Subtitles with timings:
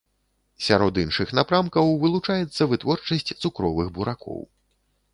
[0.67, 4.39] Сярод іншых напрамкаў вылучаецца вытворчасць цукровых буракоў.